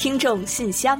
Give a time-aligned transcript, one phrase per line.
[0.00, 0.98] 听众信箱，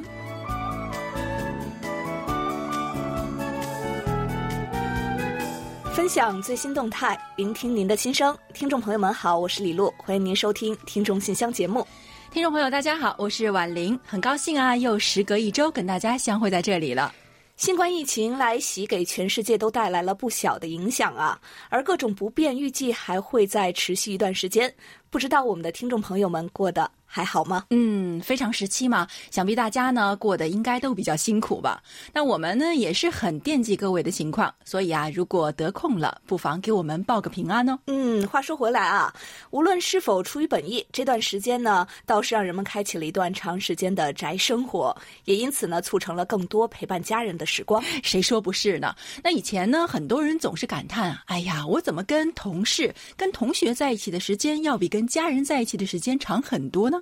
[5.91, 8.37] 分享最新动态，聆听您的心声。
[8.53, 11.83] 听众朋友们好，我是李璐，欢迎您收听《听众信箱》节目。
[12.31, 17.11] 听众朋友，大家好，我是婉玲，很高兴啊，又时隔一周跟大家相会在这里了。
[17.57, 21.39] 新冠疫情来袭，给全世界都带来了不小的影响啊，
[21.69, 24.71] 而各种不便预计还会再持续一段时间。
[25.11, 26.89] 不知道我们的听众朋友们过得？
[27.13, 27.65] 还好吗？
[27.71, 31.83] 嗯，非常时期嘛，想必大家呢过得应该都比较辛苦吧。
[32.13, 37.77] 那我们呢也是很惦记各位的情况，所以啊，如果得空了，不妨给我们报个平安哦。
[37.87, 39.13] 嗯，话说回来啊，
[39.49, 47.83] 无论是否出于本意，这段时间呢倒是让人们开启了一段长时间的宅生活，也因此呢促成了更多陪伴家人的时光。
[48.03, 48.95] 谁说不是呢？
[49.21, 56.99] 那以前呢，很多人总是感叹啊，哎呀，我怎么跟同事、跟同学在一起的时间要比跟家人在一起的时间长很多呢？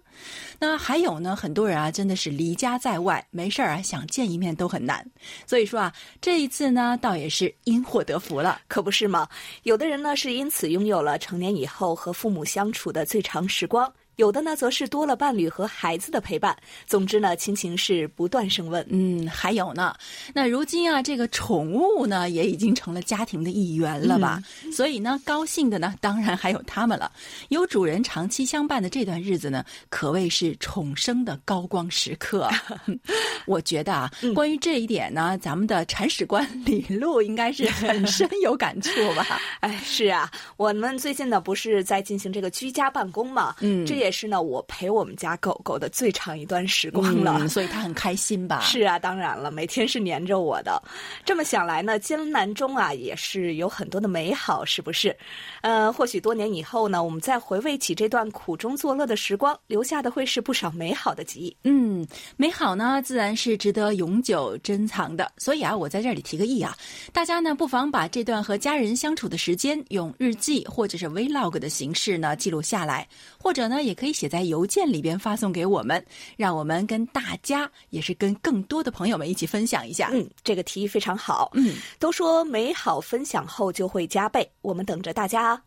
[0.60, 5.06] 那还有呢，很多人啊，真的是离家在外，没事儿啊，想见一面都很难。
[5.46, 9.28] 所以说啊，这一次呢，倒也是因祸得福了，可不是吗？
[9.64, 13.92] 有的人呢，是因此拥有了成年以后和父母相处的最长时光。
[14.20, 16.54] 有的呢，则是多了伴侣和孩子的陪伴。
[16.86, 18.86] 总之呢，亲情是不断升温。
[18.90, 19.96] 嗯，还有呢，
[20.34, 24.44] 那如今啊，这个宠物呢，也已经成了家庭的一员了吧？
[24.74, 27.10] 所以呢，高兴的呢，当然还有他们了。
[27.48, 32.50] 有主人长期相伴的这段日子呢，可谓是宠生的高光时刻。
[33.48, 39.40] 我觉得啊，关于这一点呢，咱们的铲屎官李璐应该是很 深有感触吧？
[39.62, 43.56] 哎，是啊，我们最近呢，不是在进行这个居家办公嘛？
[43.62, 44.09] 嗯，这也。
[44.10, 48.60] 也是呢，我陪我们家狗狗的最长一段时光了，所以它很开心吧？
[48.66, 50.82] 是啊，当然了，每天是黏着我的。
[51.24, 55.16] 这么想来呢，艰难中啊，也是有很多的美好，是不是？
[55.62, 61.56] 呃，或许多年以后呢，我们再回味起这段苦中作乐的时光，留下的会是不少美好的记忆。
[61.66, 62.04] 嗯，
[62.36, 65.32] 美好呢，自然是值得永久珍藏的。
[65.38, 66.76] 所以啊，我在这里提个议啊，
[67.14, 73.99] 大家呢，不妨把这段和家人相处的时间，用日记或者是 vlog 的形式呢记录下来，或者呢，也。
[74.00, 76.02] 可以写在邮件里边发送给我们，
[76.38, 80.10] 让我们跟大家，也是跟更多的朋友们一起分享一下。
[80.14, 81.52] 嗯，这个提议非常好。
[81.54, 85.62] 嗯，都说美好分享后就会加倍，我们等着大家啊。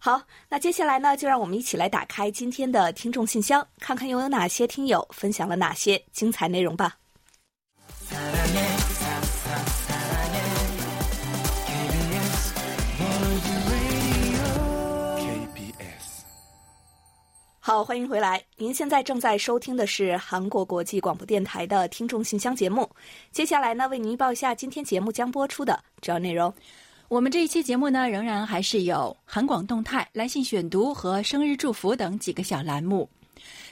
[0.00, 6.99] 好，那接下来呢，就让我们一起来打开今天的听众信箱，看看又有哪些听友分享了哪些精彩内容吧。
[17.70, 18.42] 好，欢迎回来。
[18.56, 22.90] 您现在正在收听的是韩国国际广播电台的听众信箱节目。
[23.30, 26.52] 接下来呢，为您报一下今天节目将播出的主要内容。
[27.06, 33.08] 我们这一期节目呢，仍然还是有韩广动态、来信选读和生日祝福等几个小栏目。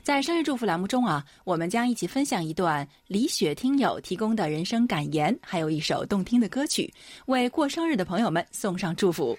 [0.00, 6.88] 在生日祝福栏目中啊，我们将一起分享一段李雪听友提供的人生感言，还有一首动听的歌曲，
[7.26, 9.36] 为过生日的朋友们送上祝福。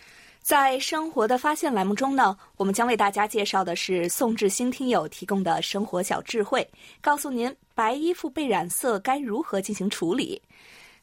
[0.50, 6.68] 在生活的发现栏目中呢，我们将为大家介绍的是宋志新听友提供的生活小智慧，
[7.02, 10.42] 告诉您白衣服被染色该如何进行处理。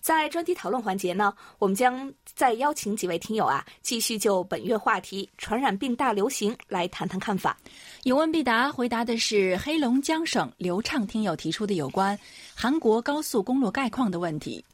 [0.00, 7.56] 在专题讨论环节呢，我们将再邀请几位听友啊，继续就本月话题“传染病大流行”来谈谈看法。
[8.02, 12.18] 有问必答，回答的是黑龙江省刘畅听友提出的有关
[12.52, 14.64] 韩国高速公路概况的问题。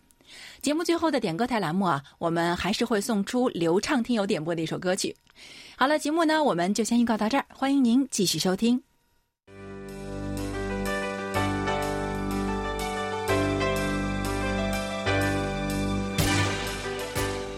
[0.63, 5.17] 节目最后的点歌台栏目啊，我们还是会送出流畅听友点播的一首歌曲。
[5.75, 8.81] 好了，节目呢我们就先预告到这儿，欢迎您继续收听。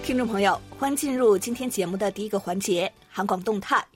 [0.02, 3.86] 听众朋友，欢迎进入今天节目的第一个环节——韩广动态。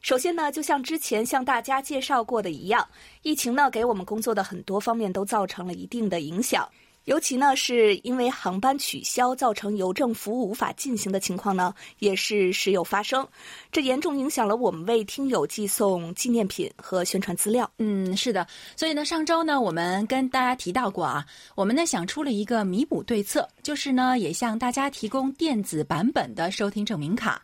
[0.00, 2.88] 首先呢，就像之前向大家介绍过的一样，
[3.20, 6.66] 疫情呢给我们工作的很多方面都造成了一定的影响。
[7.08, 13.26] 尤其呢，是因为航班取消造成邮政服务无法进行的情况呢，也是时有发生。
[13.72, 17.68] 这严重影响了我们为听友寄送纪念品和宣传资料。
[17.78, 18.46] 嗯，是的。
[18.76, 21.24] 所以呢，上周呢，我们跟大家提到过啊，
[21.54, 27.40] 我们呢想出了一个弥补对策，就是呢，也向大家提供电子版本的收听证明卡。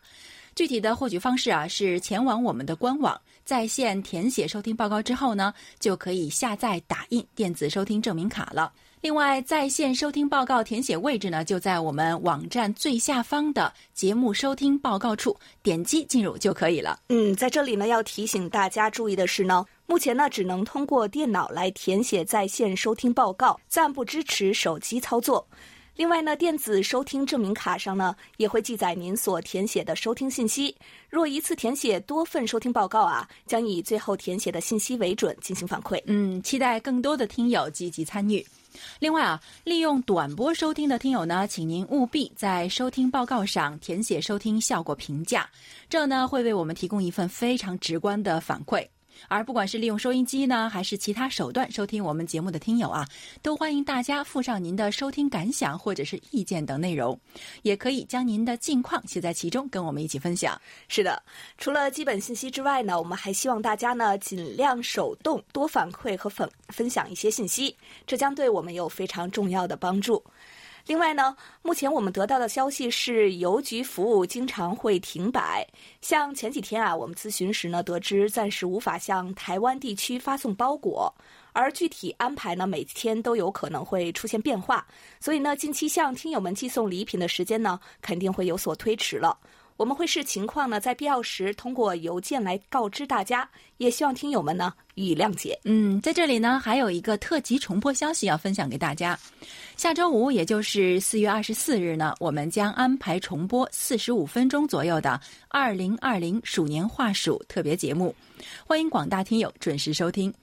[0.53, 8.71] 具体的获取方式啊，是前往我们的官网，在线填写收听报告之后呢，就可以下载打印电子收听证明卡了。
[9.05, 16.99] 另外，在线收听报告填写位置呢，就在我们网站最下方的节目收听报告处，点击进入就可以了。
[17.09, 25.47] 嗯，在这里呢，要提醒大家注意的是呢，目前呢，只能通过电脑来填写在线收听报告，暂不支持手机操作。
[25.95, 30.75] 另外呢，电子收听证明卡上呢也会记载您所填写的收听信息。
[31.09, 36.01] 若一次填写多份收听报告啊，将以最后填写的信息为准进行反馈。
[36.05, 38.45] 嗯，期待更多的听友积极参与。
[38.99, 45.49] 另外啊，利用短波收听的听友呢，请您务必在收听报告上填写收听效果评价，
[45.89, 48.85] 这呢会为我们提供一份非常直观的反馈。
[49.27, 53.07] 而不管是利用收音机呢，还是其他手段收听我们节目的听友啊，
[53.41, 57.19] 都欢迎大家附上您的收听感想或者是意见等内容，
[57.63, 60.59] 也可以将您的近况写在其中，跟我们一起分享。
[60.87, 61.21] 是的，
[61.57, 67.75] 除了基本信息之外呢，我们还希望大家呢尽量手动多反馈和分分享一些信息，
[68.05, 70.23] 这将对我们有非常重要的帮助。
[70.85, 75.67] 另外呢，目前我们得到的消息是，邮局服务经常会停摆。
[75.99, 81.11] 像前几天啊，我们咨询时呢，得知暂时无法向台湾地区发送包裹，
[81.53, 84.85] 而具体安排呢，每天都有可能会出现变化。
[85.19, 89.35] 所以呢，近期向听友们寄送礼品的时间呢，肯定会有所推迟了。
[89.77, 95.59] 我们会视情况呢，在必要时通过邮件来告知大家，也希望听友们呢予以谅解。
[95.65, 99.19] 嗯，在这里呢，还有一个特级重播消息要分享给大家。
[99.75, 105.19] 下周五，也就是四月二十四日呢，我们将安排重播四十五分钟左右的
[105.49, 108.15] 二零二零鼠年话鼠特别节目，
[108.65, 110.33] 欢迎广大听友准时收听。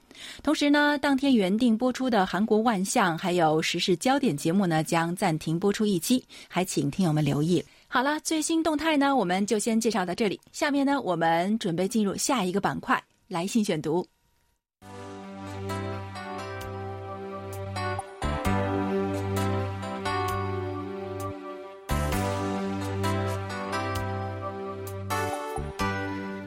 [0.43, 7.65] 同时呢，当天原定播出的韩国万象还有时事焦点节目呢，将暂停播出一期，还请听友们留意。
[7.95, 10.41] 好了，最新动态呢，我们就先介绍到这里。
[10.51, 12.99] 下面呢，我们准备进入下一个板块——
[13.29, 14.09] 来信选读。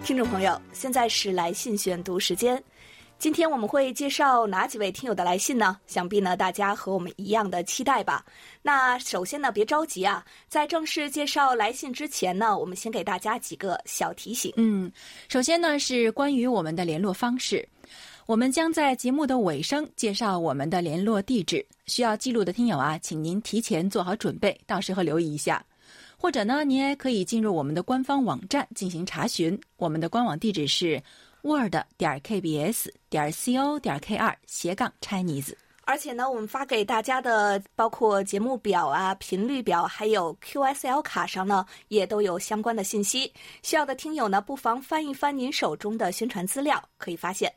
[0.04, 2.60] 听众朋友，现在是来信选读时间。
[3.18, 5.80] 今天我们会介绍哪几位听友的来信呢？
[5.88, 8.24] 想必呢大家和我们一样的期待吧。
[8.62, 14.54] 那首先呢，别着急啊，在正式介绍来信之前呢，我们先给大家几个小提醒。
[14.58, 14.92] 嗯，
[15.28, 17.68] 首先呢是关于我们的联络方式，
[18.28, 21.66] 我们将在节目的尾声介绍我们的联络地址。
[21.88, 25.66] 需要记录的听友啊，请您提前做好准备，到时候留意一下。
[26.18, 31.02] 或者呢，您也可以进入我们的官方网站进行查询，我们的官网地址是。
[31.46, 35.54] Word 点 kbs 点 co 点 kr 斜杠 Chinese，
[35.84, 43.32] 而且呢，我们发给大家的包括节目表啊、频率表，还有 QSL 卡上呢，也都有相关的信息。
[43.62, 47.54] 需要的听友呢，不妨翻一翻您手中的宣传资料，可以发现。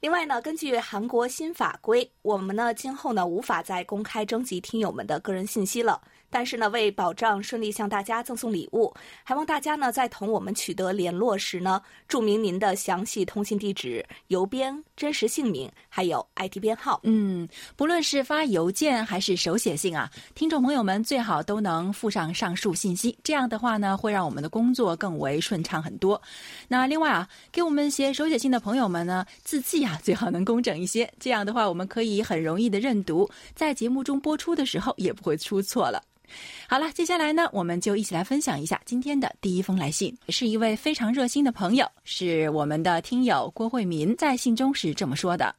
[0.00, 5.98] 另外呢，根据韩国新法规，我们呢今后呢无法再公开征集听友们的个人信息了。
[6.34, 8.92] 但是呢，为保障顺利向大家赠送礼物，
[9.22, 16.98] 还望大家呢在同我们取得联络时呢，注明您的详细通信地址、邮编、真实姓名，还有 ID 编号。
[17.04, 23.16] 嗯，不论是发邮件还是手写信啊，听众朋友们最好都能附上上述信息。
[23.22, 26.20] 这样的话呢，会让我们的工作更为顺畅很多。
[26.66, 31.08] 那另外啊，给我们写手写信的朋友们呢，字迹啊最好能工整一些。
[31.20, 36.02] 这样的话，我们可以很容易的认读，在节目中播出的时候也不会出错了。
[36.68, 45.54] 好了，接下来呢，我们就一起来分享一下今天的第一封来信，是一位非常热心的朋友，是我们的听友郭慧民，在信中是这么说的：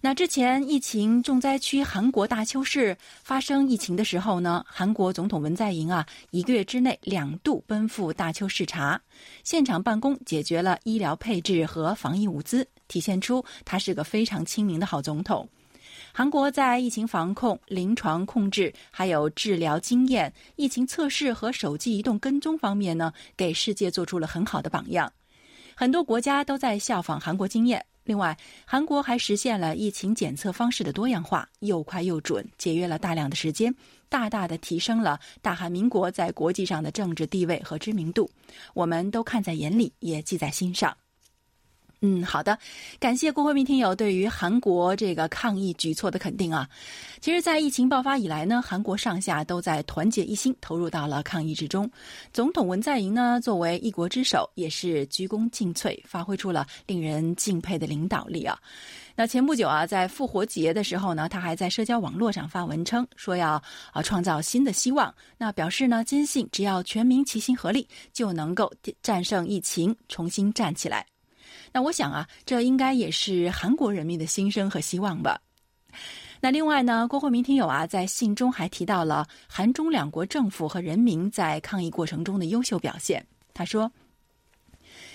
[0.00, 9.00] 那之前疫情重灾区韩国大邱市发生疫情的时候呢，韩国总统文在寅啊，一个月之内两度奔赴大邱视察，
[9.42, 15.48] 现场办公解决了医疗配置和防疫物资，体现出他是个非常亲民的好总统。
[16.18, 25.12] 韩国在疫情防控、临床控制、还有治疗经验、疫情测试和手机移动跟踪方面呢，给世界做出了很好的榜样。
[25.74, 27.84] 很多国家都在效仿韩国经验。
[28.04, 33.74] 另外，韩国还实现了疫情检测方式的多样化，又快又准，节约了大量的时间，
[34.08, 38.30] 大大的提升了大韩民国在国际上的政治地位和知名度。
[38.72, 40.96] 我们都看在眼里，也记在心上。
[42.02, 42.58] 嗯，好的，
[43.00, 46.68] 感谢郭慧明听友对于韩国这个抗疫举措的肯定啊。
[47.22, 51.90] 其实，在疫情爆发以来呢，韩国上下都在团结一心，投入到了抗疫之中。
[52.34, 58.58] 总统文在寅呢，作为一国之首，也是鞠躬尽瘁，发挥出了令人敬佩的领导力啊。
[59.16, 63.60] 那前不久啊，在复活节的时候呢，他还在社交网络上发文称，说要
[63.92, 65.12] 啊创造新的希望。
[65.38, 68.70] 那表示呢，坚信只要全民齐心合力，就能够
[69.02, 71.06] 战胜疫情，重新站起来。
[71.72, 75.40] 那我想啊，这应该也是韩国人民的心声和希望吧。
[76.40, 83.26] 那另外呢，郭慧明听友啊，在信中还提到了韩中两国政府和人民在抗疫过程中的优秀表现。
[83.54, 83.90] 他说，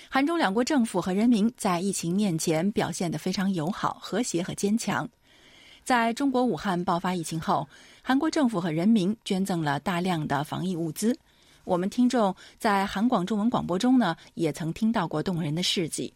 [0.08, 5.08] 韩中两国政府和人民在疫情面前表现得非常友好、和谐和坚强。
[5.84, 7.66] 在中国武汉爆发疫情后，
[8.02, 11.16] 韩国政府和人民捐赠了大量的防疫物资。
[11.64, 16.12] 我们听众在韩广中文广播中呢，也曾听到过动人的事迹，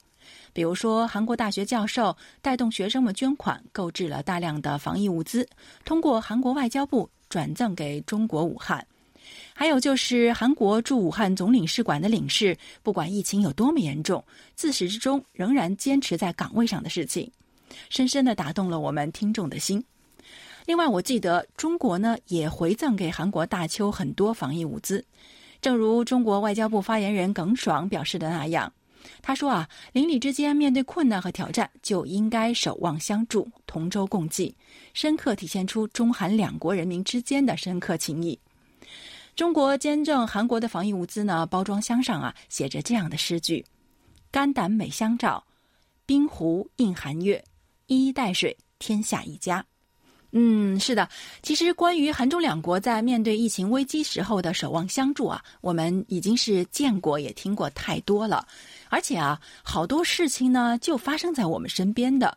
[0.56, 5.46] 比如说韩国大学教授带动学生们捐款，购置了大量的防疫物资，
[5.84, 8.82] 通过韩国外交部转赠给中国武汉。
[9.52, 17.30] 还有就是韩国驻武汉总领事馆的领事，不管疫情有多么严重，自始至终仍然坚持在岗位上的事情，
[17.90, 19.84] 深深的打动了我们听众的心。
[20.64, 25.04] 另外，我记得中国呢也回赠给韩国大邱很多防疫物资，
[25.60, 28.72] 正如中国外交部发言人耿爽表示的那样，
[29.22, 34.54] 他说啊，邻里之间面对困难和挑战，就应该守望相助，同舟共济，
[34.94, 38.38] 深刻体现出中韩两国人民之间的深刻情谊。
[39.34, 43.64] 中国捐赠韩国的防疫物资呢，包装箱上啊写着这样的诗句
[44.32, 45.44] ：“肝胆美相照，
[46.06, 47.44] 冰壶映寒月，
[47.86, 49.64] 衣带水，天下一家。”
[50.32, 51.08] 嗯，是的，
[51.42, 58.46] 其实关于韩中两国在面对疫情危机时候的守望相助啊，我们已经是见过也听过太多了，
[58.88, 62.36] 而且啊，好多事情呢就发生在我们身边的。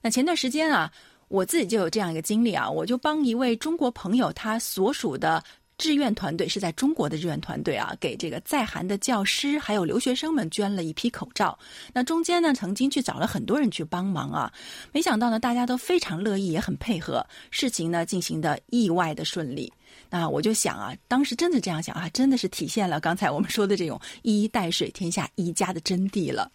[0.00, 0.92] 那前段时间啊，
[1.28, 5.42] 我自己就有这样一个经历啊，我就帮一位中国朋友他所属的。
[5.78, 11.56] 志愿团队是在中国的志愿团队啊，给这个在韩的教师还有留学生们捐了一批口罩。
[11.94, 14.52] 那中间呢，曾经去找了很多人去帮忙啊，
[14.92, 19.72] 没想到呢，大家都非常乐意，也很配合，事情呢进行的意外的顺利。
[20.10, 26.50] 那我就想啊，当时真的这样想啊，真的是体现了刚才我们说的这种一衣带水，天下一家的真谛了。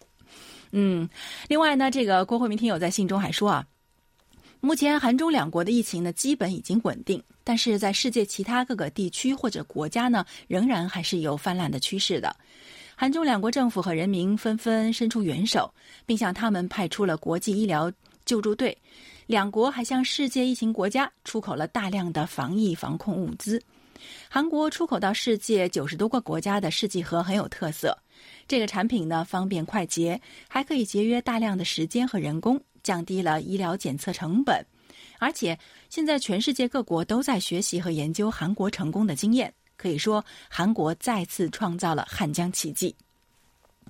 [0.72, 1.08] 嗯，
[1.48, 3.64] 另外呢，这个郭慧明听友在信中还说啊。
[4.64, 12.34] 目前韩中两国的疫情呢，基本已经稳定，但是在世界其他各个地区或者国家呢，仍然还是有泛滥的趋势的。
[12.96, 15.70] 韩中两国政府和人民纷纷伸出援手，
[16.06, 17.92] 并向他们派出了国际医疗
[18.24, 18.74] 救助队。
[19.26, 23.60] 两国还向世界疫情国家出口了大量的防疫防控物资。
[24.30, 27.94] 韩国出口到世界九十多个国家的试剂盒很有特色，
[28.48, 30.18] 这个产品呢方便快捷，
[30.48, 32.58] 还可以节约大量的时间和人工。
[32.84, 34.64] 降低了医疗检测成本，
[35.18, 35.58] 而且
[35.90, 42.94] 现在全世界各国都在学习和研究韩国成功的经验，可以说韩国再次创造了汉江奇迹。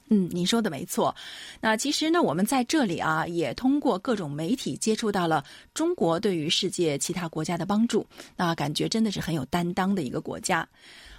[0.08, 1.16] 嗯，您说的没错。
[1.62, 10.68] 那其实呢，我们在这里啊，也通过各种媒体接触到了中国对于世界其他国家的帮助，那感觉真的是很有担当的一个国家。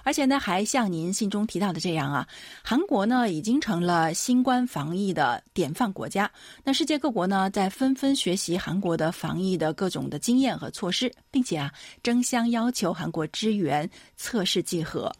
[0.05, 2.27] 而且呢，还像您信中提到的这样啊，
[2.63, 6.31] 韩国呢已经成了新冠防疫的典范国家。
[6.63, 15.11] 那世界各国呢在纷纷学习韩国的防疫的各种的经验和措施，并且啊争相要求韩国支援测试剂盒。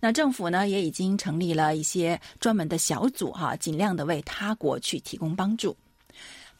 [0.00, 5.76] 那政府呢也已经成立了一些专门的小组哈，尽量的为他国去提供帮助。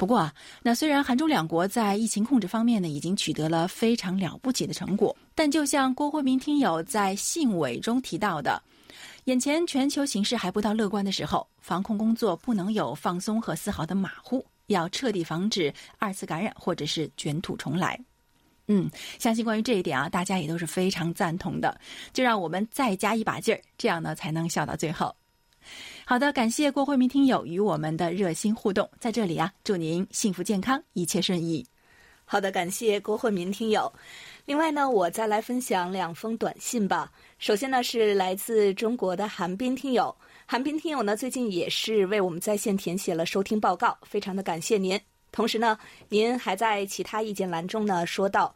[0.03, 8.61] 不过啊，那虽然韩中两国在疫情控制方面呢已经取得了非常了不起的成果，但就像郭慧明听友在信尾中提到的，
[9.27, 17.97] 眼前全球形势还不到乐观的时候，防控工作不能有放松和丝毫的马虎，要彻底防止二次感染或者是卷土重来。
[18.67, 18.91] 嗯，
[19.21, 21.81] 相信关于这一点啊，大家也都是非常赞同的。
[22.13, 25.15] 就让我们再加一把劲儿，这样呢才能笑到最后。
[26.05, 31.65] 好的，感谢郭慧明听友与我们的热心互动，在这里啊，祝您幸福健康，一切顺意。
[32.25, 33.91] 好的，感谢郭慧明听友。
[34.45, 37.11] 另外呢，我再来分享两封短信吧。
[37.39, 45.01] 首先呢，是来自中国的韩斌听友，韩斌听友呢最近也是为我们在线填写了收听报告，非常的感谢您。
[45.31, 45.79] 同时呢，
[46.09, 48.53] 您还在其他意见栏中呢说到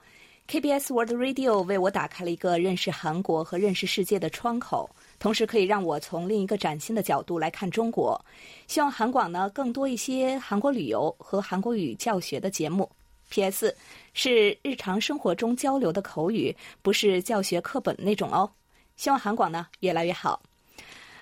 [0.48, 4.90] ，KBS World Radio 为我打开了一个认识韩国和认识世界的窗口。
[5.26, 8.24] 同时可以让我从另一个崭新的角度来看中国。
[8.68, 12.88] 希望韩广呢更多一些韩国旅游和韩国语教学的节目。
[13.28, 13.74] P.S.
[14.14, 18.48] 是日常生活中交流的口语，不是教学课本那种哦。
[18.94, 20.40] 希望韩广呢越来越好。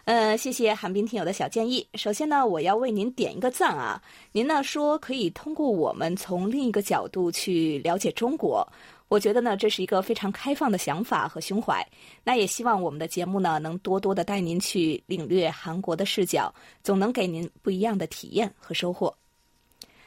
[0.04, 1.88] 呃，谢谢韩冰听友的小建议。
[1.94, 4.02] 首先呢，我要为您点一个赞啊！
[4.32, 8.70] 您呢说可以通过我们从另一个角度去了解中国。
[9.08, 11.87] 我觉得呢，这是一个非常开放的想法和胸怀。
[12.25, 19.14] 那也希望我们的节目呢，能多多的带您去领略韩国的视角，总能给您不一样的体验和收获。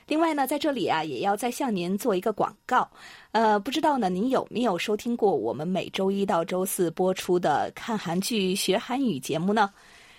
[0.08, 2.89] 另外呢，在这里啊，也要再向您做一个广告。
[3.32, 9.70] 呃，不知道呢，您有没有收听过我们每周一到周四播出的看韩剧学韩语节目呢？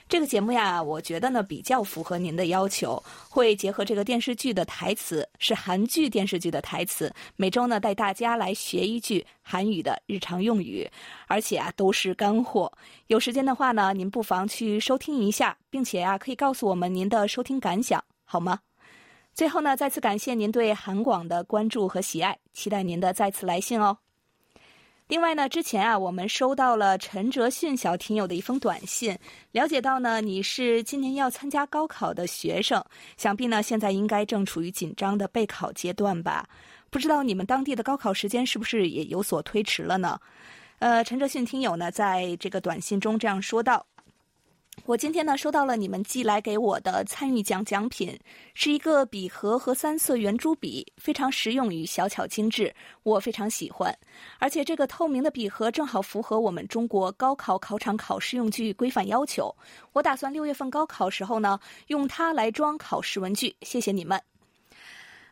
[0.09, 10.91] 这个节目呀，我觉得呢比较符合您的要求，会结合这个电视剧的台词，是韩剧电视剧的台词，每周呢带大家来学一句韩语的日常用语，
[11.27, 12.73] 而且啊都是干货。
[13.09, 18.59] 有时间的话呢，您不妨去收听一下，并且啊可以告诉我们您的收听感想，好吗？
[19.35, 23.99] 最后呢，再次感谢您对韩广的关注和喜爱，期待您的再次来信哦。
[25.09, 29.19] 另外呢，之前啊，我们收到了陈哲迅小听友的一封短信，
[29.53, 32.85] 了解到呢，你是今年要参加高考的学生，
[33.17, 36.47] 想必呢，现在应该正处于紧张的备考阶段吧？
[36.91, 40.21] 不知道你们当地的高考时间是不是也有所推迟了呢？
[40.79, 43.87] 呃，陈哲迅听友呢，在这个短信中这样说道。
[44.89, 48.19] 我今天呢收到了你们寄来给我的参与奖奖品，
[48.55, 53.95] 是一个笔盒和三色圆珠笔，非常实用与小巧精致，我非常喜欢。
[54.39, 59.55] 而且这个透明的笔盒正好符合我们中国高考考场考试用具规范要求。
[59.93, 63.55] 我打算六月份高考时候呢用它来装考试文具。
[63.61, 64.19] 谢谢你们。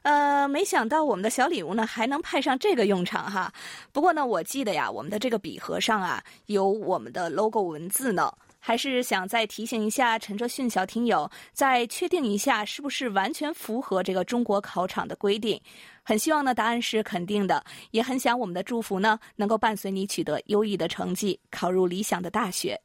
[0.03, 3.51] 呃，没想到我们的小礼物呢还能派上这个用场哈。
[3.91, 8.31] 不过呢，我记得呀，我们的这个笔盒上啊有我们的 logo 文字呢。
[8.67, 15.61] 还是想再提醒一下陈哲迅小听友，再确定一下是不是完全符合这个中国考场的规定。
[16.03, 22.77] 很希望呢答案是肯定的，也很想我们的祝福呢能够伴随你取得优异的成绩，考入理想的大学。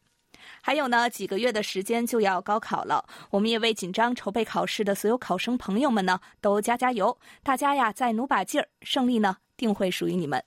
[0.61, 10.43] 还有呢几个月的时间就要高考了，我们也为紧张筹备考试的所有考生朋友们呢都加加油，大家呀再努把劲儿，胜利呢定会属于你们。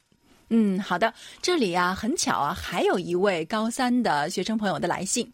[0.57, 1.13] 嗯，好的。
[1.43, 5.29] 这里啊，很巧啊，还有一位高三的学生朋友的来信，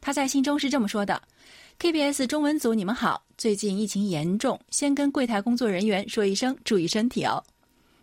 [0.00, 1.22] 他在信中是这么说的
[1.78, 7.40] ：“KBS 中文组，你们好，最近疫情严重，先跟柜台工作人员说一声，注意身体哦。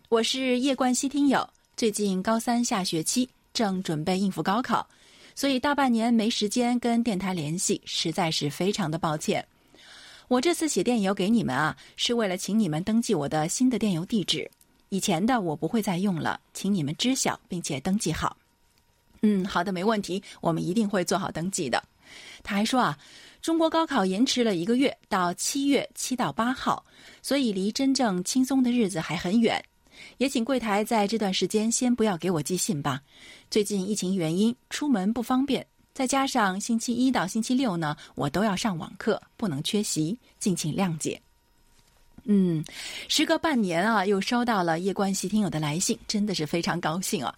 [0.08, 4.88] 我是叶冠希听友，最近高三下学期，正准备应付高考，
[5.34, 9.46] 所以大半年没时间跟电台联系，实在是非常的抱歉。
[10.26, 14.50] 我这次写电邮给你们啊，是为了请你们登记我的新的电邮地址。”
[14.92, 18.36] 以前的我不会再用了，请你们知晓并且登记好。
[19.22, 21.82] 嗯，好的，没问题，我们一定会做好登记的。
[22.42, 22.98] 他还说啊，
[23.40, 26.84] 中国高考延迟了一个月，到七月七到八号，
[27.22, 29.64] 所以离真正轻松的日子还很远。
[30.18, 33.00] 也请柜台在这段时间先不要给我寄信吧。
[33.48, 41.18] 最近疫情原因，出门不方便，再加上星期一到星期六呢，我都要上网课，不能缺席，敬请谅解。
[42.24, 42.64] 嗯，
[43.08, 47.34] 时隔半年啊，又收到了叶冠希听友的来信，真的是非常高兴啊。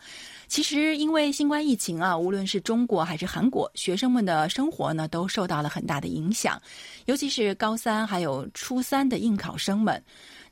[0.46, 6.60] 其实因为新冠疫情啊，无论是中国还是韩国，学生们的生活呢都受到了很大的影响，
[7.06, 10.02] 尤其是高三还有初三的应考生们。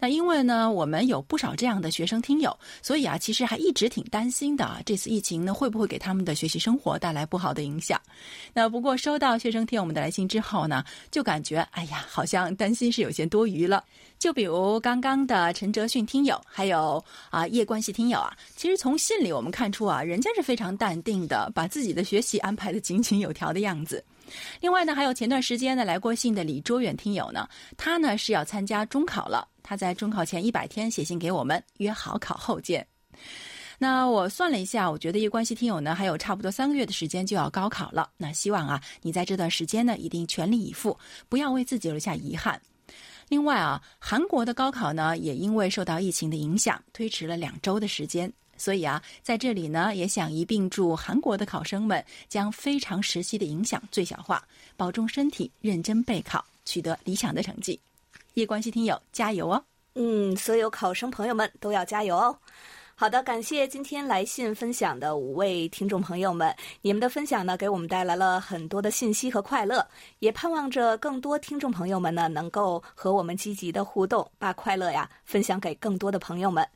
[0.03, 4.83] 那因为呢，我们有不少这样的学生听友，所以啊，其实还一直挺担心的。
[4.85, 8.01] 这次疫情呢，会不会给他们的学习生活带来不好的影响？
[8.53, 13.85] 那不过收到学生听友们的来信之后呢，就感觉哎呀，好像担心是有些多余了。
[14.19, 24.05] 就比如刚刚的陈哲迅听友，还有啊叶冠希听友啊，其实从信里我们看出啊，人家是非常淡定的，把自己的学习安排的井井有条的样子。
[24.61, 29.47] 另外呢，还有前段时间呢来过信的李卓远听友呢，他呢是要参加中考了。
[29.62, 32.87] 他在中考前一百天写信给我们，约好考后见。
[33.79, 38.09] 那我算了一下，我觉得叶关系听友呢还有差不多三个月的时间就要高考了。
[38.16, 40.96] 那希望啊，你在这段时间呢一定全力以赴，
[41.29, 42.61] 不要为自己留下遗憾。
[43.29, 48.33] 另外啊，韩国的高考呢也因为受到疫情的影响，推迟了两周的时间。
[48.57, 54.46] 所以啊，在这里呢，也想一并祝韩国的考生们将非常时期的影响最小化，
[54.77, 57.81] 保重身体，认真备考，取得理想的成绩。
[58.35, 59.62] 叶关系听友加油哦！
[59.95, 62.37] 嗯，所有考生朋友们都要加油哦。
[62.95, 69.85] 好的，感谢今天来信分享的五位听众朋友们，你们的分享呢，给我们带来了很多的信息和快乐，
[70.21, 76.66] 也盼望着更多听众朋友们呢，能够和我们积极的互动，把快乐呀分享给更多的朋友们。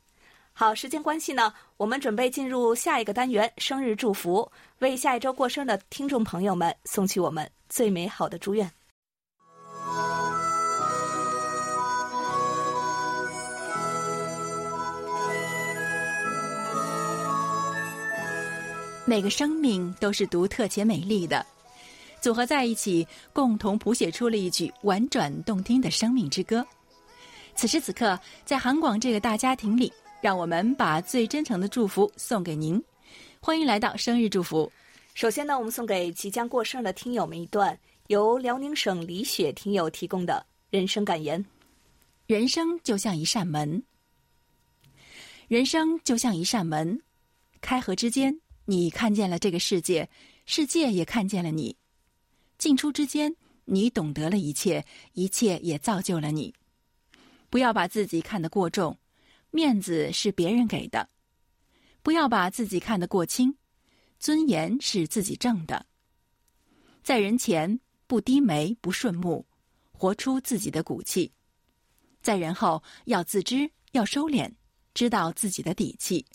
[0.53, 8.69] 好，时间关系呢，我们准备进入下一个单元——生日祝福，为下一周过生的听众朋友们送去我们最美好的祝愿。
[19.09, 21.47] 每个生命都是独特且美丽的，
[22.21, 26.67] 组合在一起，共同谱写出了一曲婉转动听的生命之歌。
[27.55, 32.83] 此时此刻，在韩广这个大家庭里，让我们把最真诚的祝福送给您。
[33.41, 34.71] 欢迎来到生日祝福。
[35.15, 41.43] 首先呢，我们送给即将过生日的听友们一段由辽宁省李雪听友提供的人生感言：
[42.27, 43.81] 人生就像一扇门，
[45.47, 47.01] 人生就像一扇门，
[47.61, 48.37] 开合之间。
[48.69, 50.09] 你看见了这个世界，
[50.45, 51.77] 世界也看见了你。
[52.59, 56.53] 进出之间，你懂得了一切，一切也造就了你。
[57.49, 58.99] 不要把自己看得过重，
[59.51, 61.09] 面子是别人给的；
[62.03, 63.57] 不要把自己看得过轻，
[64.19, 65.87] 尊严是自己挣的。
[67.05, 69.47] 在人前不低眉不顺目，
[69.93, 71.31] 活出自己的骨气；
[72.21, 74.53] 在人后要自知要收敛，
[74.93, 76.27] 知道自己的底气。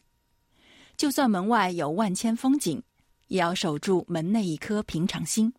[1.02, 2.80] 就算门外有万千风景，
[3.26, 5.52] 也要守住门内一颗平常心，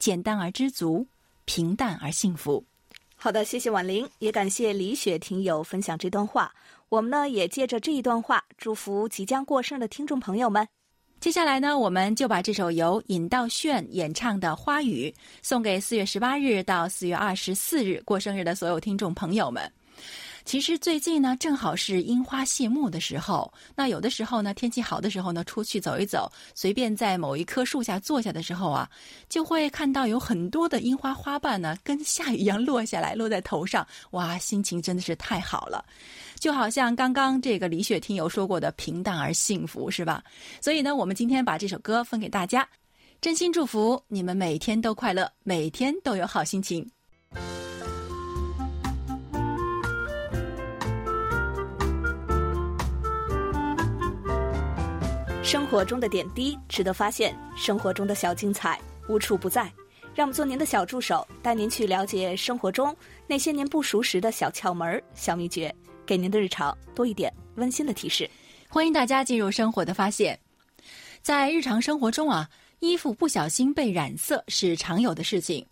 [0.00, 1.06] 简单而知足，
[1.44, 2.64] 平淡而幸福。
[3.14, 6.52] 好的，谢谢婉玲，也感谢李雪听友分享这段话。
[6.88, 10.66] 我们呢也借着这一段话，祝福即将过生的听众朋友们。
[11.20, 15.08] 接下来呢，我们就把这首由尹道炫演唱的《花语》
[15.42, 19.72] 送给四月十八日到四月二十四日过生日的所有听众朋友们。
[20.46, 23.52] 其实最近呢，正好是樱花谢幕的时候。
[23.74, 28.88] 那有的时候呢，天气好的时候呢，出去走一走，随便在某一棵树下坐下的时候啊，
[29.28, 33.84] 就会看到有很多的樱花花瓣呢，跟下雨一样落下来，落在头上。
[34.12, 35.84] 哇，心情真的是太好了，
[36.38, 40.22] 就好像刚刚这个李雪听友说过的“平淡而幸福”，是吧？
[40.60, 42.66] 所以呢，我们今天把这首歌分给大家，
[43.20, 46.88] 真心祝福你们每天都快乐，每天都有好心情。
[55.46, 59.72] 生活中的点滴值得发现，生活中的小精彩无处不在。
[60.12, 62.94] 让我们做您的小助手，带您去了解生活中
[63.28, 65.72] 那些您不熟识的小窍门、小秘诀，
[66.04, 68.28] 给您的日常多一点温馨的提示。
[68.68, 70.36] 欢迎大家进入生活的发现。
[71.22, 75.64] 在日常生活中啊，衣服不小心被染色是常有的事情。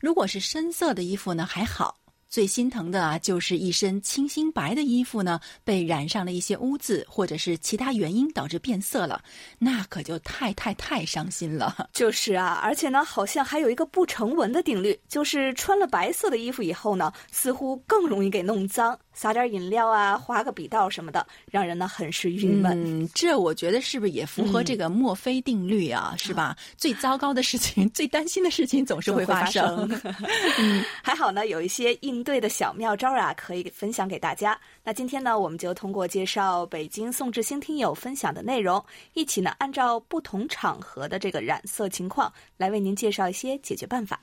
[0.00, 1.94] 如果是深色的衣服呢，还好。
[2.28, 9.22] 最心疼的啊，就是一身清新白的衣服呢，被染上了一些污渍，或者是其他原因导致变色了，
[9.58, 11.88] 那可就太太太伤心了。
[11.92, 18.98] 就是啊，而且呢，好像还有一个不成文的定律，就是穿了白色的衣服以后呢，似乎更容易给弄脏。
[19.14, 23.02] 撒点饮料啊，划个笔道什么的，让人呢很是郁闷。
[23.02, 26.14] 嗯，这我觉得是不是也符合这个墨菲定律啊？
[26.16, 26.56] 是吧？
[26.76, 29.90] 最糟糕的事情，最担心的事情总是会发生。
[30.60, 34.58] 嗯， 还好呢，有一些应对的小妙招啊，可以分享给大家。
[34.84, 44.20] 那今天呢，我们就通过介绍北京宋志新听友分享的内容，一起呢，按照不同场合的这个染色情况，来为您介绍一些解决办法。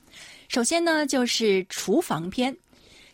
[0.48, 2.56] 首先呢，就是厨房篇。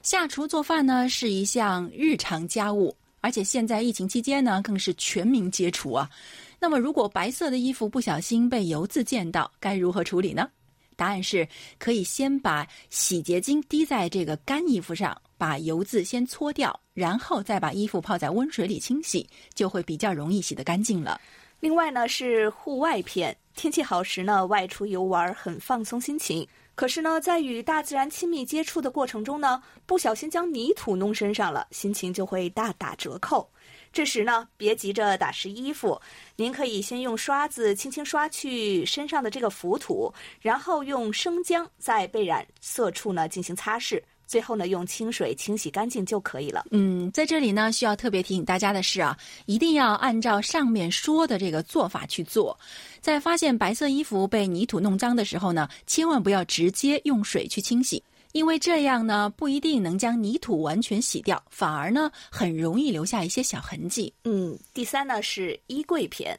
[0.02, 6.10] 下厨做饭呢是一项日常家务，而且现在疫情期间呢更是全民皆厨啊。
[6.58, 10.48] 那么，如果白色的衣服不小心被油渍溅到，该如何处理呢？
[10.96, 11.46] 答案是
[11.78, 21.20] 可以先把洗洁精滴在这个干衣服上，把油渍先搓掉，然后再把衣服泡在温水里清洗，就会比较容易洗得干净了。
[21.60, 26.46] 另外呢是户外篇，天气好时呢外出游玩很放松心情。
[26.74, 33.46] 可是呢，在与大自然亲密接触的过程中呢，不小心将泥土弄身上了，心情就会大打折扣。
[33.92, 36.00] 这时呢，别急着打湿衣服，
[36.36, 44.02] 您可以先用刷子轻轻刷去身上的这个浮土，然后用生姜在被染色处呢进行擦拭。
[44.24, 46.64] 最后呢，用清水清洗干净就可以了。
[46.70, 52.58] 嗯，在这里呢，需要特别提醒大家的是啊，一定要按照上面说的这个做法去做。
[53.02, 58.02] 在发现白色衣服被泥土弄脏的时候呢，千万不要直接用水去清洗，
[58.32, 64.12] 因为这样呢不一定能将泥土完全洗掉，反而呢很容易留下一些小痕迹。
[64.24, 66.38] 嗯，第三呢是衣柜篇，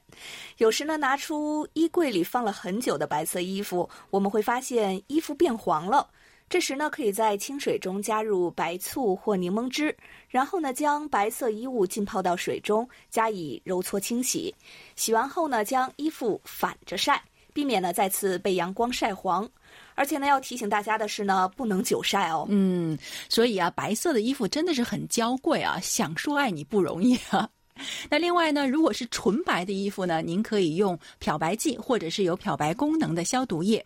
[0.57, 6.09] 有时呢拿出衣柜里放了很久的白色衣服，我们会发现衣服变黄了。
[6.49, 9.95] 这时呢，可以在清水中加入白醋或柠檬汁，
[10.27, 14.53] 然后呢，将白色衣物浸泡到水中，加以揉搓清洗。
[14.95, 19.49] 洗完后呢，将衣服反着晒，避免呢再次被阳光晒黄。
[19.95, 22.45] 而且呢，要提醒大家的是呢，不能久晒哦。
[22.49, 22.97] 嗯，
[23.29, 27.49] 所以啊，白色的衣服真的是很娇贵啊，想说爱你不容易啊。
[28.07, 33.83] 那另外呢，如果是纯白的衣服呢，您可以用漂白剂或者是有漂白功能的消毒液。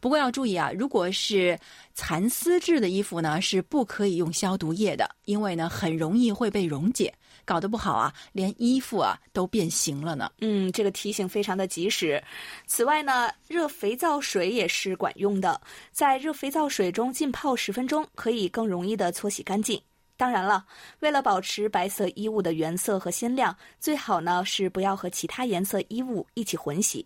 [0.00, 1.58] 不过要注意啊，如果是
[1.94, 7.12] 蚕丝质的衣服呢，是不可以用消毒液的，因为呢很容易会被溶解，
[7.44, 10.30] 搞得不好啊，连衣服啊都变形了呢。
[10.40, 12.22] 嗯，这个提醒非常的及时。
[12.66, 15.60] 此外呢，热肥皂水也是管用的，
[15.92, 19.80] 在热肥皂水中浸泡十分钟，可以更容易的搓洗干净。
[20.16, 20.64] 当然了，
[21.00, 27.04] 为了保持白色衣物的原色和鲜亮，最好呢是不要和其他颜色衣物一起混洗。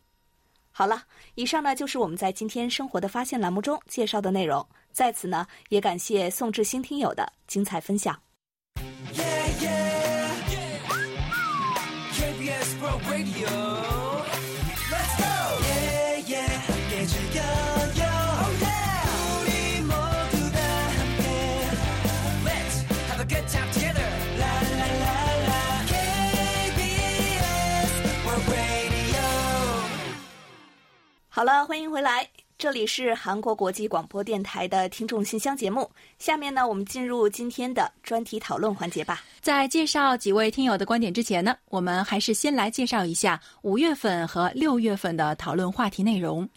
[0.70, 1.02] 好了，
[1.34, 4.64] 以上呢就是我们在今天生活的发现栏目中介绍的内容。
[4.92, 8.27] 在此呢，也感谢宋志新听友的精彩分享。
[31.35, 32.29] 好了，欢迎回来。
[32.58, 35.88] 这里是韩国国际广播电台的听众信箱节目。
[36.18, 39.22] 下面呢，我们进入今天的专题讨论环节吧。
[39.40, 46.48] 在介绍几位听友的观点之前呢，我们还是先来介绍一下五月份和六月份的讨论话题内容。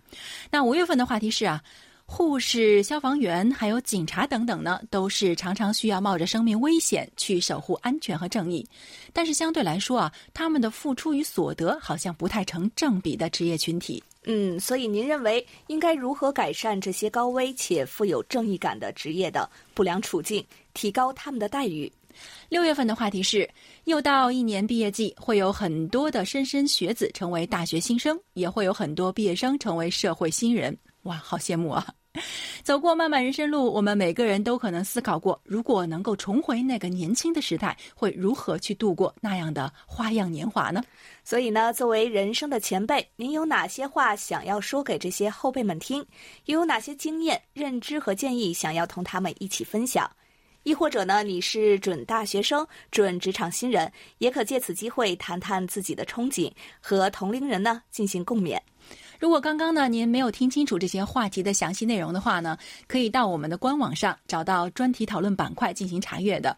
[0.50, 1.62] 那五月份的话题是啊。
[2.04, 8.68] 护士、消防员还有警察等等呢，都是常常需要冒着生命危险去守护安全和正义。
[9.14, 14.04] 但是相对来说啊，他们的付出与所得好像不太成正比的职业群体。
[14.26, 21.92] 嗯，所以您认为应该如何改善这些高危且富有正义感的职业的不良处境，提高他们的待遇？
[22.50, 23.50] 六月份的话题是：
[23.86, 30.78] 又到一年毕业季，会有很多的莘莘学子成为大学新生，也会有很多毕业生成为社会新人。
[31.04, 31.88] 哇，好羡慕啊！
[32.62, 40.84] 走过漫漫人生路，我们每个人都可能思考过，如果能够重回那个年轻的时代，会如何去度过那样的花样年华呢？
[41.24, 46.06] 所以呢，作为人生的前辈，您有哪些话想要说给这些后辈们听？
[46.46, 50.10] 又有哪些经验、认知和建议想要同他们一起分享？
[50.64, 58.60] 亦或者呢，你是准大学生、准职场新人，也可借此机会谈谈自己的憧憬，和同龄人呢进行共勉。
[59.22, 62.58] 如果刚刚呢您没有听清楚这些话题的详细内容的话呢，
[62.88, 66.58] 可以到我们的官网上找到专题讨论板块进行查阅的。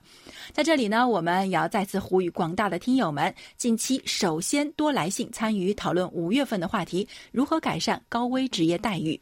[0.54, 9.20] 在这里呢，我们也要再次呼吁广大的听友们，近期首先多来信参与讨论五月份的话题：如何改善高危职业待遇。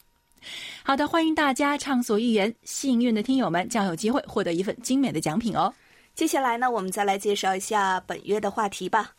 [0.84, 5.73] 好的，欢迎大家畅所欲言，幸运的听友们将有机会获得一份精美的奖品哦。
[6.13, 9.12] 接下来呢，我们再来介绍一下本月的话题吧。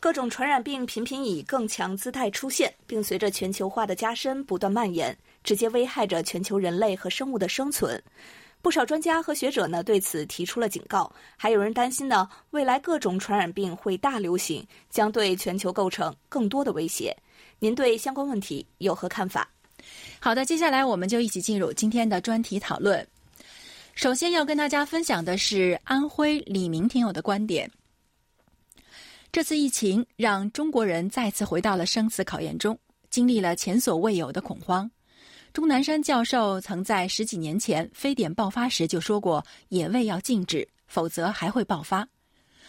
[0.00, 8.00] 各种传染病频频以更强姿态出现，并随着全球化的加深不断蔓延，直接危害着全球人类和生物的生存。
[8.62, 17.16] 不少专家和学者呢对此提出了警告，还有人担心呢未来各种传染病会大流行，将对全球构成更多的威胁。
[17.58, 19.48] 您对相关问题有何看法？
[20.20, 23.04] 好的，接下来我们就一起进入今天的专题讨论。
[23.94, 27.68] 首先要跟大家分享的是安徽李明听友的观点。
[29.30, 32.78] 这次疫情让中国人再次回到了生死考验中，
[33.10, 34.90] 经历了前所未有的恐慌。
[35.52, 42.08] 钟南山教授曾在十几年前非典爆发时就说过：“野味要禁止，否则还会爆发。”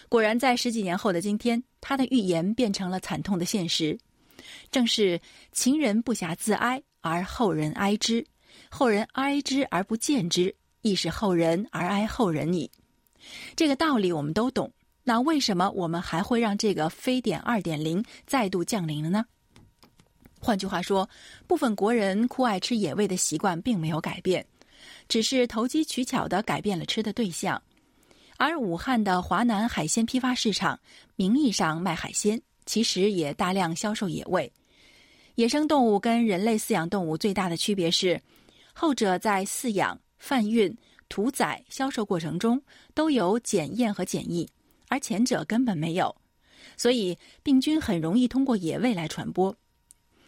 [0.10, 3.98] 果然，在十几年后的今天，他的预言变成了惨痛的现实。
[4.70, 5.20] 正是
[5.54, 8.22] “秦人不暇自哀，而后人哀之；
[8.70, 12.70] 后人哀之而不见之，亦是后人而哀后人矣。”
[13.56, 14.72] 这个道理我们都懂。
[15.10, 19.26] 那为什么我们还会让这个非典二点零再度降临了呢？
[20.40, 21.10] 换句话说，
[21.48, 24.46] 部分国人酷爱吃野味的习惯并没有改变，
[25.08, 27.60] 只是投机取巧的改变了吃的对象。
[28.38, 30.80] 而武汉的华南海鲜批发市场，
[31.16, 34.54] 名义上卖海鲜，其实也大量销售野味。
[35.34, 38.22] 野生动物跟人类饲养动物最大的区别是，
[38.74, 40.72] 后者在饲养、贩运、
[41.10, 42.62] 屠宰、销售过程中
[42.94, 44.48] 都有检验和检疫。
[44.90, 46.14] 而前者根本没有，
[46.76, 49.56] 所以病菌很容易通过野味来传播。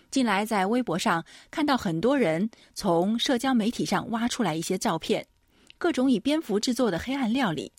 [0.09, 5.25] 近来在微博上看到很多人从社交媒体上挖出来一些照片，
[5.77, 7.71] 各种以蝙蝠制作的黑暗料理，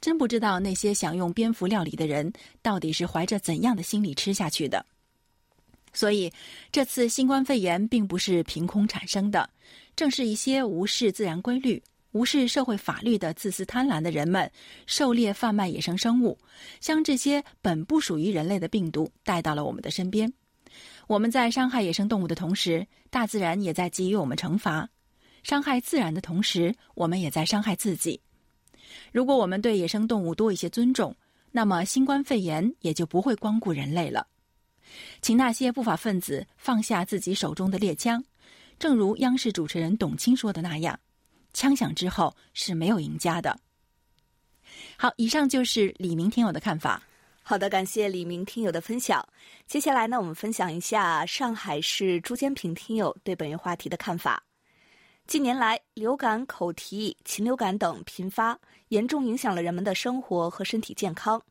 [0.00, 4.84] 真不知道那些想用蝙蝠料理的人到底是怀着怎样的心理吃下去的。
[5.92, 6.30] 所以，
[6.72, 9.48] 这次新冠肺炎并不是凭空产生的，
[9.94, 11.82] 正是一些无视自然规律。
[12.16, 14.50] 无视社会法律的自私贪婪的人们，
[14.86, 16.38] 狩猎贩卖野生生物，
[16.80, 20.32] 将这些本不属于人类的病毒带到了我们的身边。
[21.06, 24.88] 我们在伤害野生动物的同时，大自然也在给予我们惩罚。
[25.42, 28.18] 伤害自然的同时，我们也在伤害自己。
[29.12, 31.14] 如果我们对野生动物多一些尊重，
[31.52, 34.26] 那么新冠肺炎也就不会光顾人类了。
[35.20, 38.24] 请那些不法分子放下自己手中的猎枪，
[38.78, 40.98] 正如央视主持人董卿说的那样。
[41.56, 43.58] 枪响之后是没有赢家的。
[44.98, 47.02] 好，以上就是李明听友的看法。
[47.42, 49.26] 好的，感谢李明听友的分享。
[49.66, 54.42] 接下来呢，我们分享一下上海市朱坚平听友对本月话题的看法。
[55.26, 61.42] 近年来，流感、口蹄、禽流感等频发，严重影响了人们的生活和身体健康。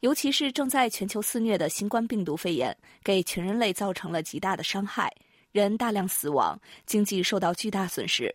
[0.00, 5.12] 尤其是正在全球肆虐的新冠病毒肺炎，给全人类造成了极大的伤害，
[5.50, 8.32] 人大量死亡，经济受到巨大损失。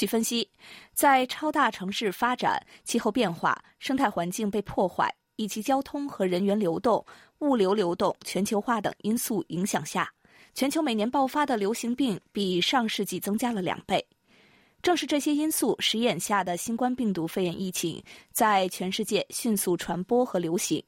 [0.00, 0.48] 据分析，
[0.94, 7.04] 在超大城市发展、气候变化、生态环境被破坏以及交通和人员流动、
[7.40, 10.10] 物流流动、全球化等因素影响下，
[10.54, 14.02] 全球每年爆发的流行病比上世纪增加了两倍。
[14.80, 20.82] 正是这些因素使眼下的新冠病毒肺炎疫情在全世界迅速传播和流行。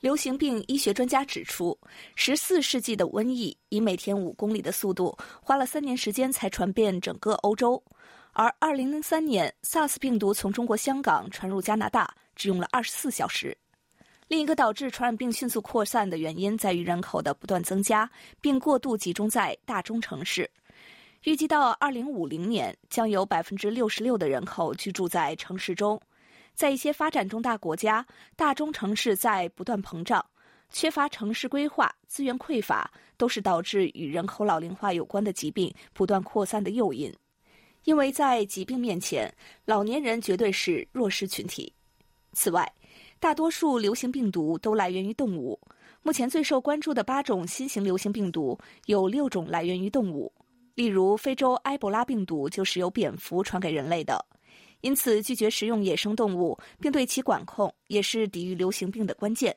[0.00, 1.78] 流行病医学专家指出，
[2.14, 7.82] 十四世纪的瘟疫以每天五公里的速度，花了三年时间才传遍整个欧洲，
[8.40, 13.54] 而二零零三年 SARS 病毒从中国香港传入加拿大，只用了二十四小时。
[14.28, 20.50] 另一个导致传染病迅速扩散的原因在于人口的不断增加，并过度集中在大中城市。
[21.24, 26.00] 预计到二零五零年，将有百分之六十六的人口居住在城市中。
[26.54, 30.24] 在一些发展中大国家，大中城市在不断膨胀，
[30.70, 37.14] 缺乏城市规划、资源匮乏，都是导致与人口老龄化有关的疾病不断扩散的诱因。
[37.84, 39.32] 因为在疾病面前，
[39.64, 41.72] 老年人绝对是弱势群体。
[42.32, 42.70] 此外，
[43.18, 45.58] 大多数流行病毒都来源于动物。
[46.02, 50.32] 目前最受关注的八种新型流行病毒，有六种来源于动物。
[50.74, 54.24] 例如，非洲埃博拉病毒就是由蝙蝠传给人类的。
[54.80, 59.54] 因此，拒绝食用野生动物并对其管控，也是抵御流行病的关键。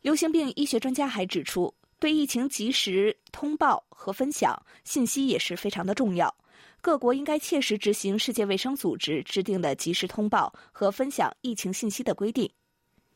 [0.00, 6.34] 流行病医学专家还指出，对疫情及时通报和分享信息也是非常的重要。
[6.82, 12.50] 各国应该切实执行世界卫生组织制定的及时通报和分享疫情信息的规定，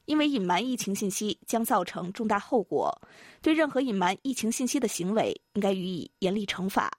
[0.05, 2.96] 因为隐瞒疫情信息将造成重大后果。
[3.42, 6.96] 对任何隐瞒疫情信息的行为，应该予以严厉惩罚。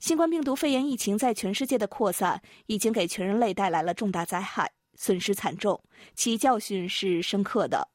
[0.00, 5.80] 新冠病毒肺炎疫情在全世界的扩散，已经给全人类带来了重大灾害，损失惨重，
[6.16, 7.86] 其教训是深刻的。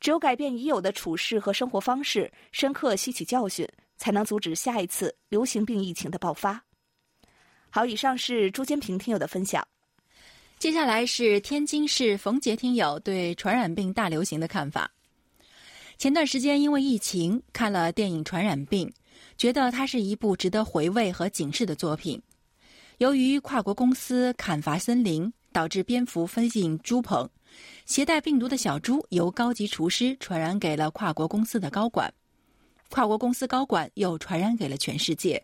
[0.00, 3.68] 只有改变已有的处事和生活方式，深刻吸取教训，
[3.98, 6.65] 才能阻止下一次流行病疫情的爆发。
[7.76, 9.62] 好，以上是朱坚平听友的分享。
[10.58, 14.90] 接下来是天津市冯杰听友对传染病大流行的看法。
[15.98, 18.88] 前段时间因为疫情看了电影《传染病》。
[19.36, 22.18] 觉得它是一部值得回味和警示的作品。
[22.96, 27.28] 由于跨国公司砍伐森林，导致蝙蝠飞进猪棚，
[27.84, 32.10] 携带病毒的小猪由高级厨师传染给了跨国公司的高管，
[32.88, 35.42] 跨国公司高管又传染给了全世界。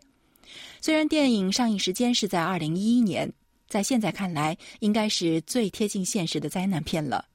[0.81, 3.31] 虽然电影上映时间是在二零一一年，
[3.67, 7.25] 在现在看来，应该是最贴近现实的灾难片了。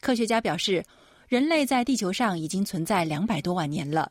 [0.00, 0.84] 科学家表示，
[1.28, 4.10] 人类在地球上已经存在两百多万年了。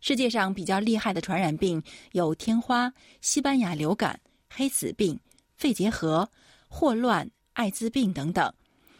[0.00, 1.82] 世界上比较厉害的传染病
[2.12, 5.18] 有天花、西班牙流感、黑死病、
[5.56, 6.28] 肺结核、
[6.68, 8.52] 霍乱、艾滋病等等，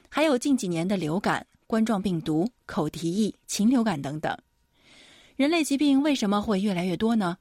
[0.08, 4.36] 还有近几年的流感、冠状病毒、口蹄疫、禽流感等等。
[5.36, 7.36] 人类疾病为什么会越来越多呢？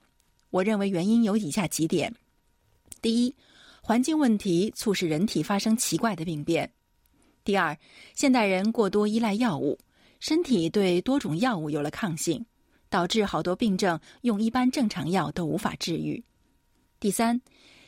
[0.56, 2.16] 我认为原因有以下几点：
[3.02, 3.36] 第一，
[3.82, 6.66] 环境问题促使人体发生奇怪的病变；
[7.44, 7.78] 第二，
[8.14, 9.78] 现代人过多依赖药物，
[10.22, 12.46] 身体对多种药物有了抗性。
[12.88, 16.24] 导致好多病症用一般正常药都无法治愈。
[16.98, 17.42] 第三，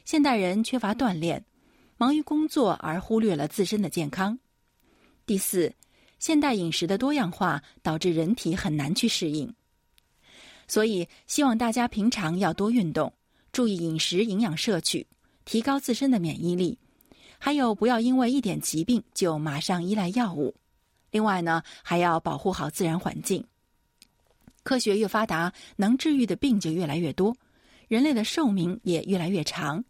[0.04, 1.46] 现代人缺乏锻炼，
[1.96, 4.38] 忙于工作而忽略了自身的健康。
[5.26, 5.74] 第四，
[6.20, 9.54] 现代饮食的多样化导致人体很难去适应。
[10.68, 13.14] 所以，希望大家平常要多运动，
[13.52, 15.08] 注意饮食营养摄取，
[15.46, 16.78] 提高自身的免疫力。
[17.40, 20.54] 还有，不要因为一点疾病就马上依赖药物。
[21.12, 23.44] 另外呢，还要保护好自然环境。
[24.64, 27.34] 科学越发达，能治愈的病就越来越多，
[27.88, 29.82] 人类的寿命也越来越长，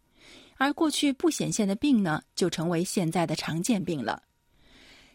[0.56, 4.22] 而过去不显现的病呢，就成为现在的常见病了。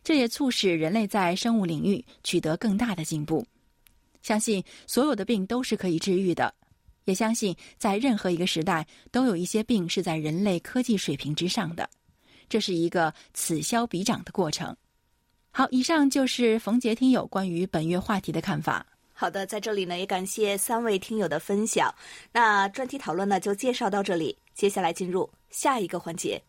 [0.03, 3.45] 这也促使人类在生物领域取得更大的进步。
[4.23, 6.51] 相信所有的病都是可以治愈的，
[7.05, 11.87] 也相信在任何一个时代都有一些病是在人类科技水平之上的，
[12.49, 14.75] 这是一个此消彼长的过程。
[15.51, 18.83] 好，以上就是冯杰听友关于本月话题的看法。
[19.13, 21.93] 好的，在这里呢，也感谢三位听友的分享。
[22.31, 24.35] 那专题讨论呢，就介绍到这里。
[24.55, 26.41] 接下来进入下一个环节，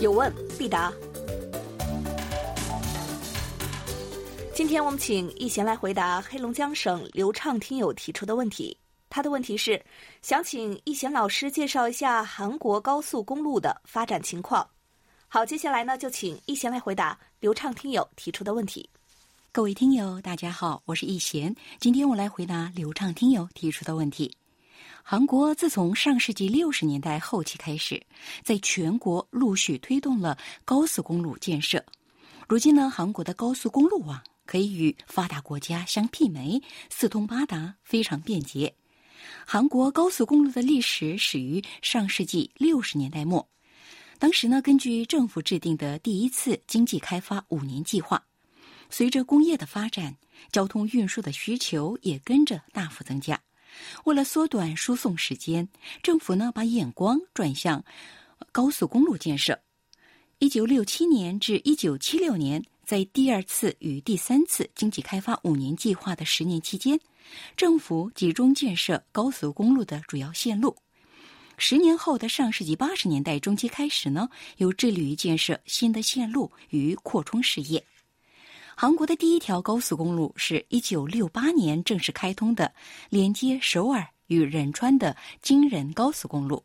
[0.00, 0.90] 有问必答。
[4.54, 8.74] 今天我们请易贤来回答黑龙江省刘畅听友提出的问题。
[9.10, 9.82] 他的问题是，
[10.22, 14.66] 想请易贤老师介绍一下韩国高速公路的发展情况。
[15.28, 18.88] 好，接下来呢，就请易贤来回答刘畅听友提出的问题。
[19.52, 24.34] 各位听友，大家好，我是易贤，今天我来回答刘畅听友提出的问题。
[25.10, 28.00] 韩国自从上世纪六十年代后期开始，
[28.44, 31.84] 在全国陆续推动了高速公路建设。
[32.46, 38.72] 如今呢，韩国的高速公路网可以与发达国家相媲美，四通八达，非常便捷。
[39.44, 43.44] 韩国高速公路的历史始于上世纪六十年代末，
[44.20, 48.22] 当时呢，根据政府制定的第一次经济开发五年计划，
[48.88, 50.16] 随着工业的发展，
[50.52, 53.40] 交通运输的需求也跟着大幅增加，
[54.04, 55.68] 为了缩短输送时间，
[56.02, 57.84] 政府呢把眼光转向
[58.52, 59.58] 高速公路建设。
[60.38, 66.98] 一九六七年至一九七六年，在第二次与第三次经济开发五年计划的十年期间，
[67.56, 70.74] 政府集中建设高速公路的主要线路。
[71.58, 77.84] 十年后的上世纪八十年代中期开始呢，又致力于建设新的线路与扩充事业。
[78.82, 82.72] 韩国的第一条高速公路是一九六八年正式开通的，
[83.10, 86.64] 连接首尔与仁川的京仁高速公路。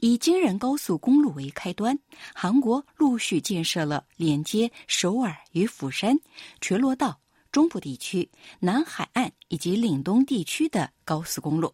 [0.00, 1.98] 以京仁高速公路为开端，
[2.34, 6.18] 韩国陆续建设了连接首尔与釜山、
[6.62, 7.20] 全罗道、
[7.52, 8.26] 中部地区、
[8.58, 11.70] 南海岸以及岭东地区的高速公路。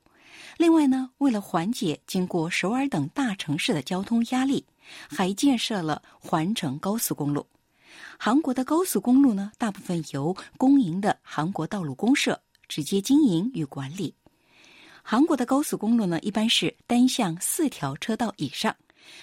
[0.58, 4.66] 另外呢，为了缓解经过首尔等大城市的交通压力，
[5.08, 7.46] 还建设了环城高速公路。
[8.18, 14.14] 韩国的高速公路呢，大部分由公营的韩国道路公社直接经营与管理。
[15.02, 18.76] 韩国的高速公路呢，一般是单向四条车道以上，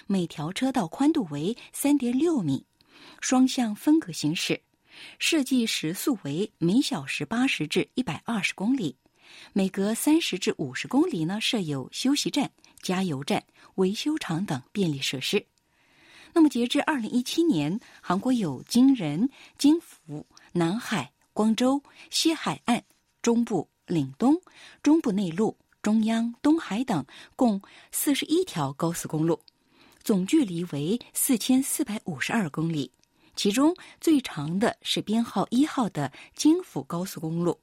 [0.06, 2.66] 每条车道宽度为三点六米，
[3.20, 4.60] 双向分隔行驶，
[5.18, 8.96] 设计时速为每小时八十至一百二十公里，
[9.52, 12.50] 每隔三十至五十公里呢设有休息站、
[12.82, 13.42] 加油站、
[13.76, 15.46] 维修厂等便利设施。
[16.32, 22.84] 那么，截至二零一七年，韩国有京仁、京釜、南海、光州、西海岸、
[23.22, 24.40] 中部、岭东、
[24.82, 27.04] 中部内陆、中央、东海等
[27.34, 27.60] 共
[27.90, 29.40] 四十一条高速公路，
[30.02, 32.92] 总距离为四千四百五十二公里。
[33.34, 37.60] 其中最长的是编号一号的京釜高速公路，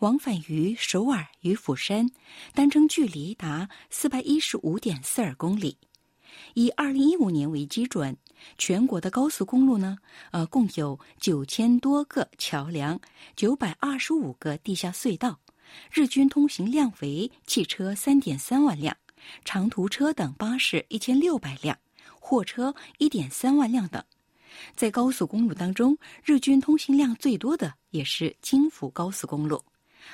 [0.00, 2.10] 往返于首尔与釜山，
[2.52, 5.78] 单程距离达四百一十五点四二公里。
[6.54, 8.16] 以二零一五年为基准，
[8.58, 9.98] 全国的高速公路呢，
[10.30, 13.00] 呃，共有九千多个桥梁，
[13.36, 15.38] 九百二十五个地下隧道，
[15.92, 18.96] 日均通行量为汽车三点三万辆，
[19.44, 21.78] 长途车等巴士一千六百辆，
[22.20, 24.02] 货车一点三万辆等。
[24.76, 29.64] 在高速公路当中，日均通行量最多的也是京福高速公路。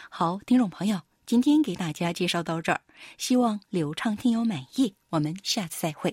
[0.08, 1.09] 好，听众朋友。
[1.30, 2.80] 今天给大家介绍到这儿，
[3.16, 4.92] 希望流畅听友满意。
[5.10, 6.12] 我们下次再会。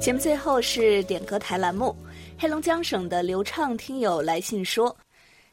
[0.00, 1.92] 节目最后是点歌台栏目，
[2.38, 4.96] 黑龙江省的流畅听友来信说，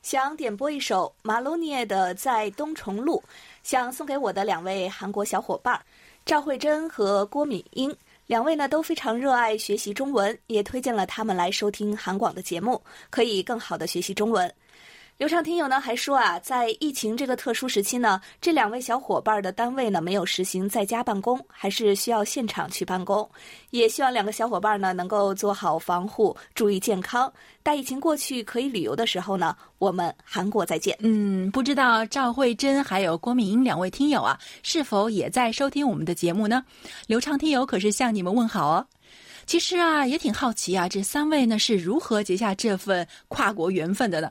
[0.04, 3.18] 想点播一首马龙涅的《在东重路》，
[3.64, 5.84] 想送给我的两位韩国小伙伴
[6.28, 7.92] 赵慧珍和郭敏英。
[8.28, 14.51] 两位呢都非常热爱学习中文，也推荐了他们来收听韩广的节目，可以更好的学习中文。
[15.18, 23.28] 刘畅听友呢还说啊，在疫情这个特殊时期呢，这两位小伙伴的单位呢没有实行在家办公，还是需要现场去办公。
[23.70, 27.32] 也希望两个小伙伴呢能够做好防护，注意健康。
[27.63, 30.93] 待疫情过去可以旅游的时候呢，我们韩国再见。
[30.99, 36.61] 嗯，不知道赵慧珍还有郭敏英两位听友啊，是否也在收听我们的节目呢？
[37.07, 38.86] 刘畅听友可是向你们问好哦。
[39.45, 44.30] 其实啊，也挺好奇啊，这三位呢是如何结下这份跨国缘分的呢？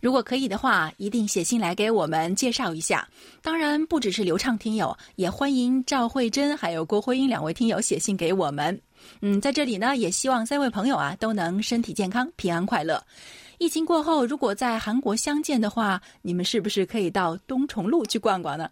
[0.00, 3.06] 如果可以的话，一定写信来给我们介绍一下。
[3.42, 8.80] 当然，不只是流畅听友，也欢迎赵慧珍还有郭辉英两位听友写信给我们。
[9.20, 13.02] 嗯，在这里呢，也希望三位朋友啊都能身体健康、平安快乐。
[13.58, 18.68] 疫情过后，如果在韩国相见的话，你们是不是可以到东重路去逛逛呢？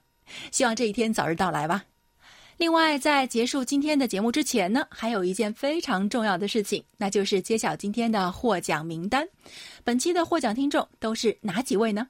[0.50, 1.84] 希望这一天早日到来吧。
[2.56, 9.26] 另外，在结束今天的节目之前呢，还有一件非常重要的事情，那就是揭晓今天的获奖名单。
[9.82, 12.06] 本期的获奖听众都是哪几位呢？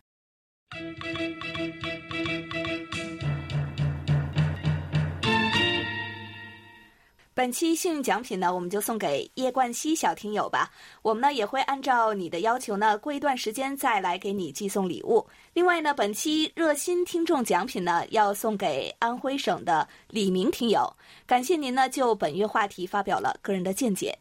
[7.35, 10.71] 本期幸运奖品呢，我们就送给叶冠希小听友吧。
[11.03, 15.27] 我们呢也会按照你的要求呢，过一段时间再来给你寄送礼物。
[15.53, 20.89] 另外呢，本期热心听众奖品呢，要送给安徽省的李明听友。
[21.27, 24.17] 感谢您呢，就本月话题发表了个人的见解。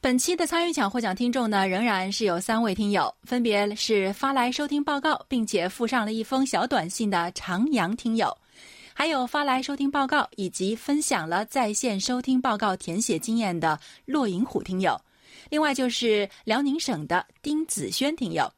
[0.00, 8.36] 本期的参与奖获奖听众呢，仍然是有三位听友，分别是发来收听报告并且附上了一封小短信的长阳听友。
[8.98, 14.98] 还有发来收听报告以及分享了在线收听报告填写经验的骆银虎听友，
[15.50, 18.50] 另外就是辽宁省的丁子轩听友，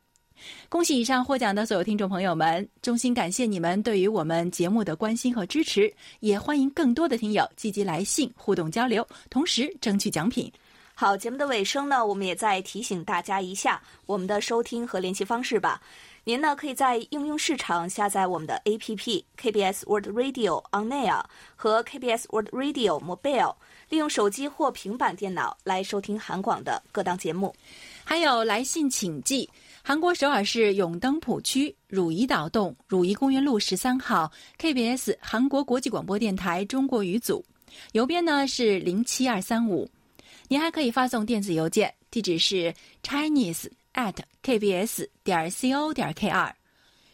[0.69, 10.49] 恭喜以上获奖的所有听众朋友们，衷心感谢你们对于我们节目的关心和支持，也欢迎更多的听友积极来信互动交流，同时争取奖品。
[10.95, 15.83] 好，节目的尾声呢，我们也再提醒大家一下我们的收听和联系方式吧。
[16.29, 21.25] 您呢可以在应用市场下载我们的 APP KBS World Radio On Air
[21.57, 23.57] 和 KBS World Radio Mobile，
[23.89, 27.55] 利用手机或平板电脑来收听韩广的各档节目。
[28.05, 29.49] 还有来信请寄
[29.83, 37.43] 韩国首尔市永登浦区汝矣岛洞汝矣公园路十三号 KBS 韩国国际广播电台中国语组，
[37.93, 39.91] 邮编呢是零七二三五。
[40.47, 46.53] 您还可以发送电子邮件，地址是 Chinese at kbs 点 co 点 kr。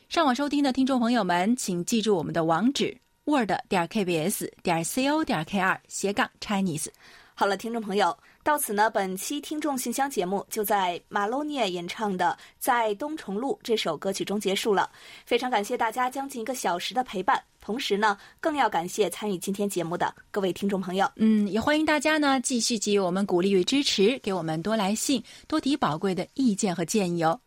[0.08, 6.88] 上网收听的听众朋友们，请记住我们的网址：word 点 kbs 点 co 点 kr 斜杠 Chinese。
[7.34, 14.90] 好了，听众朋友，到此呢，本期听众信箱节目就在马洛涅演唱的《在东重路》这首歌曲中结束了。
[15.24, 21.10] 非常感谢大家将近一个小时的陪伴，同时呢，更要感谢参与今天节目的各位听众朋友。
[21.16, 27.40] 嗯，也欢迎大家呢继续给予我们鼓励与支持，给我们多来信，多提宝贵的意见和建议哦。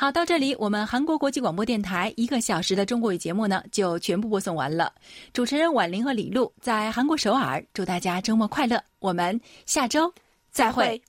[0.00, 4.92] 好，到这里，我们韩国国际广播电台一个小时的中国语节目呢，就全部播送完了。
[5.32, 10.14] 主持人婉玲和李璐在韩国首尔，祝大家周末快乐，我们下周
[10.52, 11.02] 再会。